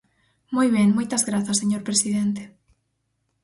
[0.55, 2.43] Moi ben, moitas grazas, señor presidente.